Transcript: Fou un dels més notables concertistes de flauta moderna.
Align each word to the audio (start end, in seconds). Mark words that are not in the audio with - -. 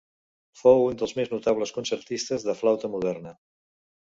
Fou 0.61 0.81
un 0.85 0.97
dels 1.01 1.13
més 1.19 1.29
notables 1.35 1.73
concertistes 1.77 2.49
de 2.49 2.57
flauta 2.63 2.91
moderna. 2.95 3.37